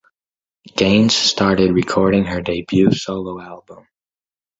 Gaines 0.75 1.15
started 1.15 1.73
recording 1.73 2.23
her 2.23 2.41
debut 2.41 2.91
solo 2.91 3.39
album. 3.39 3.85